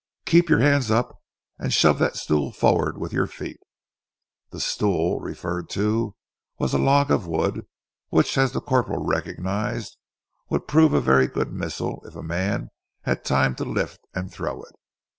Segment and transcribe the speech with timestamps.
[0.25, 1.19] "Keep your hands up,
[1.59, 3.59] and shove that stool forward with your feet."
[4.49, 6.15] The "stool" referred to
[6.57, 7.67] was a log of wood,
[8.09, 9.97] which as the corporal recognized,
[10.49, 12.71] would prove a very good missile if a man
[13.03, 14.73] had time to lift and throw it.